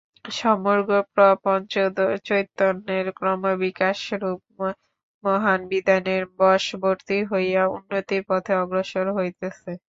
[0.35, 1.73] সমগ্র প্রপঞ্চ
[2.27, 4.41] চৈতন্যের ক্রমবিকাশরূপ
[5.23, 9.71] মহান বিধানের বশবর্তী হইয়া উন্নতির পথে অগ্রসর হইতেছে।